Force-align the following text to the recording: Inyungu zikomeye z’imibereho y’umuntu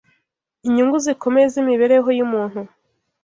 Inyungu 0.67 0.95
zikomeye 1.05 1.47
z’imibereho 1.53 2.09
y’umuntu 2.17 2.61